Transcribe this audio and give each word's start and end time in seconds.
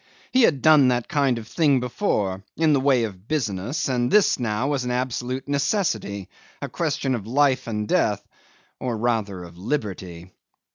He 0.31 0.41
had 0.41 0.63
done 0.63 0.87
that 0.87 1.07
kind 1.07 1.37
of 1.37 1.47
thing 1.47 1.79
before 1.79 2.43
in 2.57 2.73
the 2.73 2.79
way 2.79 3.03
of 3.03 3.27
business; 3.27 3.87
and 3.87 4.09
this 4.09 4.39
now 4.39 4.69
was 4.69 4.83
an 4.83 4.89
absolute 4.89 5.47
necessity, 5.47 6.27
a 6.59 6.69
question 6.69 7.13
of 7.13 7.27
life 7.27 7.67
and 7.67 7.87
death 7.87 8.27
or 8.79 8.97
rather 8.97 9.43
of 9.43 9.59
liberty. 9.59 10.31